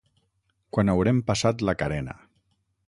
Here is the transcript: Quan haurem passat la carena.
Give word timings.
Quan 0.77 0.91
haurem 0.93 1.21
passat 1.29 1.63
la 1.71 1.79
carena. 1.83 2.19